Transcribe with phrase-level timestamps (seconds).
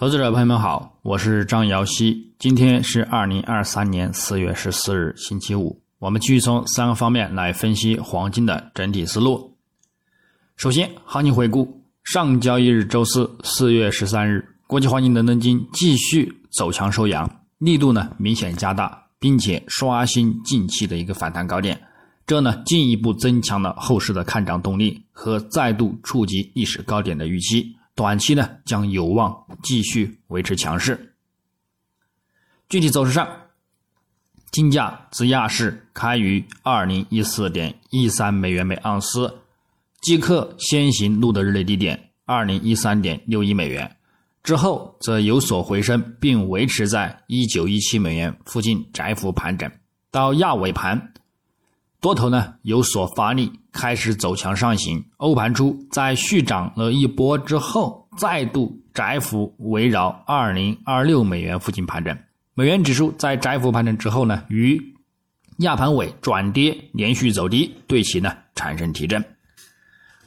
[0.00, 2.32] 投资者朋友们好，我是张瑶希。
[2.38, 5.82] 今天是二零二三年四月十四日，星期五。
[5.98, 9.56] 我们继续从三个方面来分析黄金的整体思路。
[10.54, 17.28] 首先，行情回顾：上交易日周四四月十三日，国际黄金伦敦金继续走强收阳，
[17.58, 21.76] 力度呢明显加大，并且刷新近期的一个反弹高点，
[22.24, 27.74] 这呢进一步增强了后市的看涨动力和再度触及历史高点的预期。
[27.98, 31.16] 短期呢将有望继续维持强势。
[32.68, 33.28] 具体走势上，
[34.52, 39.40] 金价自亚市开于二零一四点一三美元每盎司，
[40.00, 43.96] 即刻先行录得日内低点二零一三点六一美元，
[44.44, 49.68] 之后则有所回升，并维持在一九一七美元附近窄幅盘整。
[50.12, 51.14] 到亚尾盘，
[52.00, 53.52] 多头呢有所发力。
[53.70, 62.18] 开始走强上行，欧盘初在续涨了一波之后，再度窄幅围绕二零二六美元附近盘整。
[62.54, 64.82] 美元指数在窄幅盘整之后呢，于
[65.58, 69.24] 亚盘尾转跌，连续走低，对其呢产生提振。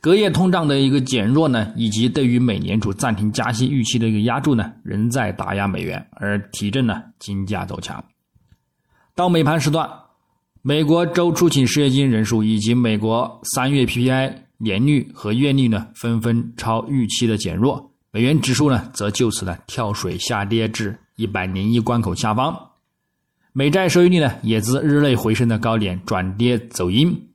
[0.00, 8.04] 隔夜通胀的一个减弱呢，以及对于美联储暂停加息预期的一个压住呢，仍在打压美元，而提振呢金价走强。
[9.14, 9.88] 到美盘时段。
[10.68, 22.52] 美国周出勤失业金人数以及美国三月 PPI 年率和月率呢，纷纷超预期的减弱，美元指数呢，则就此呢跳水下跌至一百零一关口下方，
[23.52, 27.28] 美债收益率呢，也自日内回升的高点转跌走阴，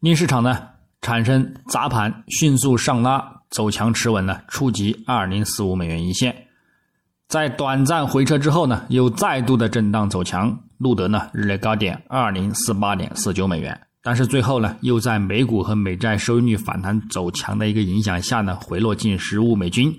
[0.00, 0.70] 令市场呢
[1.02, 6.45] 产生砸盘，迅速上拉，走强持稳呢，触及二零四五美元一线。
[7.28, 19.96] 在短暂回撤之后呢，又再度的震荡走强，录得呢日内高点二零四八点四九美元，但是最后呢，又在美股和美债收益率反弹走强的一个影响下呢，回落近十五美金，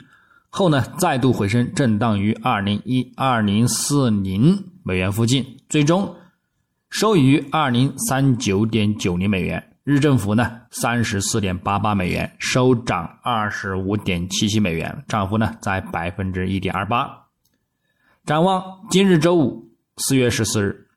[0.50, 6.16] 后呢再度回升，震荡于二零一二零四零美元附近，最终
[6.90, 17.10] 收于二零三九点九零美元，日政府呢三十四点八八美元，收涨二十五点七七美元，涨幅呢在百分之一点二八。
[18.26, 20.88] 展望今日周五四月十四日，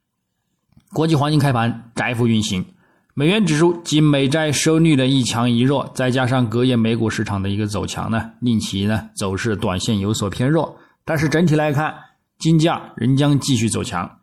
[0.92, 2.66] 国际黄金开盘窄幅运行，
[3.14, 10.76] 美元指数及美债收率的一强一弱，再加上隔夜美股市场的一个走强呢，令其呢走势短线有所偏弱。
[11.04, 11.94] 但是整体来看，
[12.40, 14.18] 金价仍将继续走强，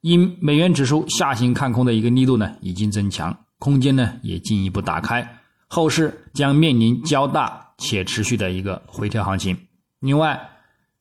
[0.00, 9.56] 因美元指数下行看空的一个力度呢已经增强，空间呢也进一步打开，后市将面临较大且持续的一个回调行情。
[10.00, 10.50] 另外，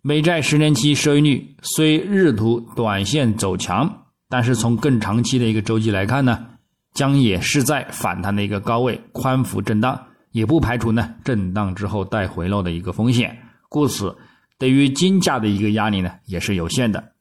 [0.04, 6.46] 美债十年期收益率虽日图短线走强，但是从更长期的一个周期来看呢，
[6.94, 10.00] 将也是在反弹的一个高位宽幅震荡，
[10.30, 13.36] 也不排除呢震荡之后带回落的一个风险，
[13.70, 14.16] 故此
[14.60, 17.14] 对于金价的一个压力呢也是有限的，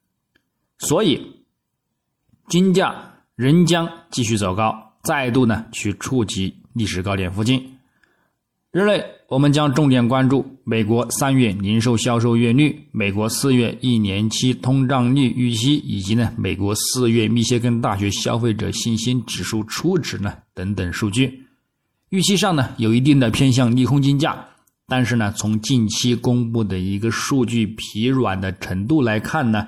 [0.77, 1.43] 所以
[2.47, 2.93] 金价
[3.35, 7.77] 仍将继续走高，再度呢去触及历史高点附近。
[8.71, 21.45] 日内，我们将重点关注美国三月零售销售月率、美国四月一年期通胀率预期，以及呢美国四月密歇根大学消费者信心指数初值呢等等数据。
[22.11, 24.45] 预期上呢有一定的偏向利空金价，
[24.87, 29.67] 但是呢从近期公布的一个数据疲软的程度来看呢，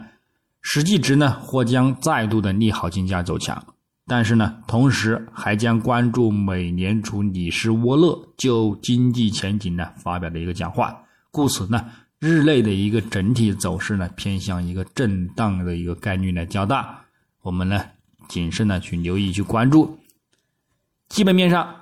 [0.62, 3.62] 实际值呢或将再度的利好金价走强。
[4.06, 10.94] 但是呢，同时还将关注美联储理事沃勒就经济前景呢发表的一个讲话，
[11.32, 11.86] 故此呢，
[12.20, 17.00] 日内的一个整体走势呢偏向一个震荡的一个概率呢较大，
[17.44, 17.82] 我们呢
[18.28, 19.98] 谨慎的去留意去关注。
[21.08, 21.74] 基本面上，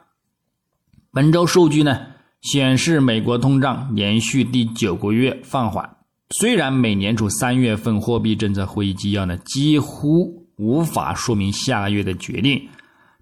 [1.12, 2.06] 本周数据呢
[2.42, 5.98] 显示美国通胀连续第九个月放缓，
[6.30, 10.41] 虽然美联储三月份货币政策会议纪要呢几乎。
[10.62, 12.70] 无法说明下个月的决定，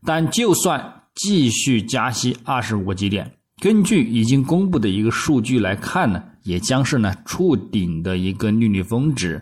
[0.03, 9.41] 但就算继续加息二十五个基点，根据已经公布的一个数据来看呢，也将是呢触顶的一个利率峰值。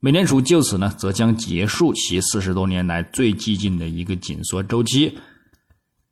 [0.00, 5.18] 美联储就此呢，则将结束其四十多年来最激进的一个紧缩周期。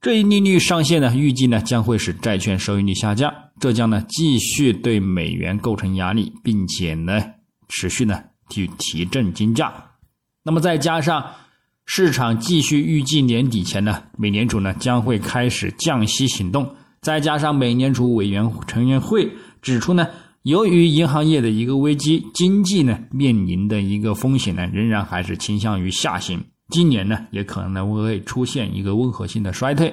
[0.03, 7.23] 这一利率上限呢，预计呢将会使债券收益率下降，这将呢继续对美元构成压力，并且呢
[7.69, 8.21] 持续呢
[8.51, 9.92] 去提振金价。
[10.43, 11.25] 那么再加上
[11.85, 19.31] 市场继续预计年底前呢，美联储呢将会开始降息行动，再加上美联储委员成员会
[19.61, 20.09] 指出呢，
[20.43, 29.93] 由于银行业的一个危机，经济呢面临的一个风险呢，仍然还是倾向于下行，今年呢也可能呢会出现一个温和性的衰退，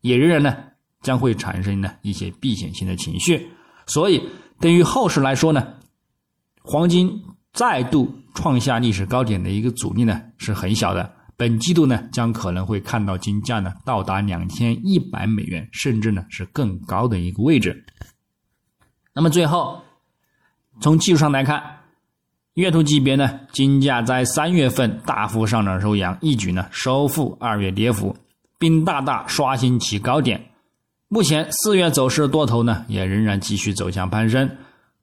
[0.00, 0.56] 也仍然呢
[1.02, 3.48] 将会产生呢一些避险性的情绪，
[3.86, 4.22] 所以
[4.60, 5.66] 对于后市来说呢，
[6.62, 11.12] 黄金再度创下历史高点的一个阻力呢是很小的。
[11.36, 17.84] 本季度呢将可能会看到金价呢到达两千一百美元，甚至呢是更高的一个位置。
[19.14, 19.82] 那么最后，
[20.80, 21.78] 从技术上来看，
[22.54, 28.14] 月图级别呢，金价在三月份大幅上涨收阳，一举呢收复二月跌幅，
[28.58, 30.40] 并大大刷新其高点。
[31.08, 34.48] 目前四月走势多头呢也仍然继续走向攀升，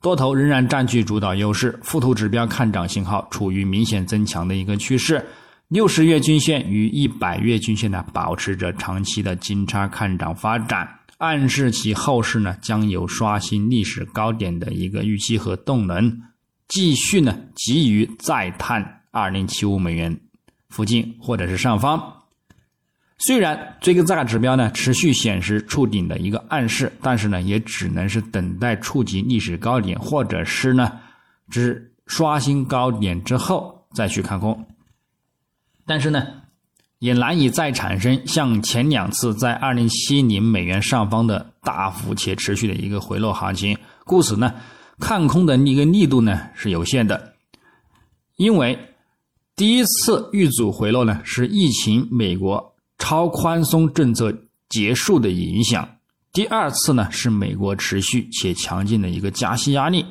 [0.01, 5.25] 多头仍然占据主导优势，附图指标看涨信号处于明显增强的一个趋势，
[5.69, 16.21] 六十月均线与一百月均线呢保持着长期的金叉看涨发展，暗示其后市呢将有刷新历史高点的一个预期和动能，
[16.67, 20.19] 继续呢急于再探二零七五美元
[20.69, 22.16] 附近或者是上方。
[23.19, 30.99] 虽然这个价指标呢持续显示触顶的一个暗示，但是呢也只能是等待触及历史高点，或者是呢
[31.49, 34.67] 只刷新高点之后再去看空。
[35.85, 36.27] 但是呢
[36.99, 43.75] 也难以再产生像前两次在二零七零美元上方的大幅且持续的一个回落行情，
[44.05, 44.53] 故此呢
[44.99, 47.33] 看空的一个力度呢是有限的，
[48.35, 48.77] 因为
[49.55, 52.75] 第一次遇阻回落呢是疫情美国。
[53.07, 54.37] 超宽松政策
[54.67, 55.87] 结束的影响，
[56.33, 60.05] 第二次呢是美国持续且强劲的一个加息压力，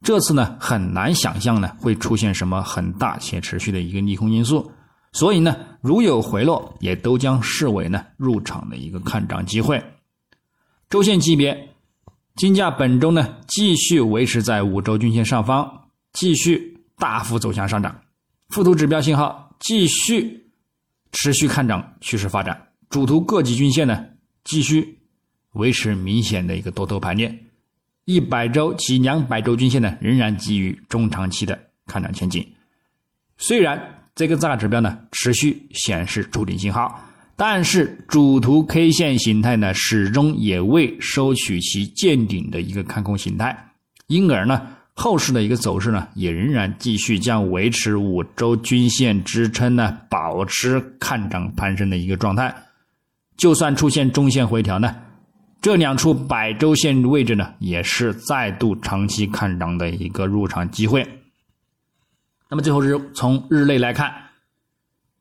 [0.00, 4.70] 这次呢很难想象呢会出现什么很大且持续的一个利空因素，
[5.10, 9.82] 所以呢如有回落，也都将视为呢入场的一个看涨机会。
[10.88, 11.70] 周线级别，
[12.36, 15.68] 金价本周呢继续维持在五周均线上方，
[16.12, 18.02] 继续大幅走向上涨，
[18.50, 20.46] 附图指标信号继续。
[21.12, 24.06] 持续看涨趋势发展，主图各级均线呢
[24.44, 24.98] 继续
[25.52, 27.44] 维持明显的一个多头排列，
[28.04, 32.46] 一百周及两百周均线呢仍然基于中长期的看涨前景。
[33.38, 33.80] 虽然
[34.14, 37.02] 这个大指标呢持续显示触顶信号，
[37.36, 43.72] 但是主图 K 线形态呢始终也未收取其见顶的一个看空形态，
[44.06, 44.76] 因而呢。
[45.02, 52.54] 后市的一个走势呢，也仍然继续将维持五周均线支撑呢，保持看涨攀升的一个状态。
[53.34, 54.94] 就算出现中线回调呢，
[55.62, 61.08] 这两处百周线位置呢，也是再度长期看涨的一个入场机会。
[62.50, 64.12] 那么最后是从日内来看，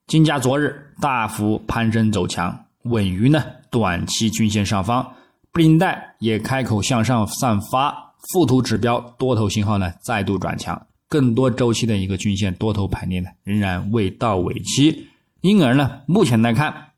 [0.08, 5.14] 金价昨日大幅攀升走强，稳于呢短期均线上方，
[5.54, 8.09] 布林带也开口向上散发。
[8.32, 15.08] 附图指标多头信号呢再度转强，更多周期的一个均线多头排列呢仍然未到尾期，
[15.42, 16.92] 因而呢目前来看，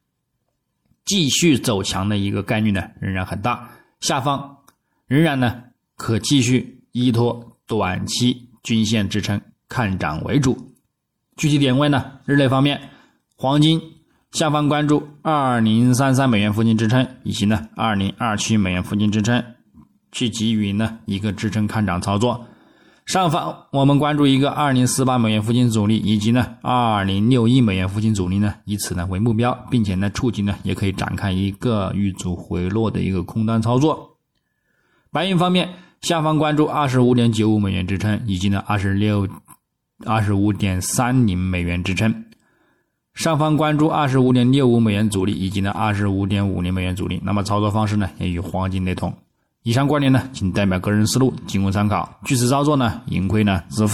[1.05, 3.69] 继续走强的一个概率呢仍然很大，
[3.99, 4.57] 下方
[5.07, 5.63] 仍然呢
[5.95, 9.39] 可继续依托短期均线支撑
[9.69, 10.57] 看涨为主。
[11.37, 12.81] 具体点位呢，日内方面，
[13.35, 13.81] 黄金
[14.31, 19.43] 下方关注二零三三美元附近支撑，以及呢二零二七美元附近支撑。
[20.11, 22.45] 去给予呢一个支撑看涨操作，
[23.05, 34.17] 上方我们关注一个二零四八美元附近阻力，以及呢二零六一美元附近阻力呢，以此呢为目标，并且呢触及呢也可以展开一个遇阻回落的一个空单操作。
[35.11, 35.69] 白银方面，
[36.01, 39.27] 下方关注二十五点九五美元支撑，以及呢二十六
[40.05, 42.25] 二十五点三零美元支撑，
[43.13, 47.19] 上方关注二十五点六五美元阻力，以及呢二十五点五零美元阻力。
[47.23, 49.13] 那么操作方式呢也与黄金雷同。
[49.63, 52.09] 以上观点呢，仅代表个人思路，仅供参考。
[52.25, 53.89] 据此操作呢，盈亏呢自负。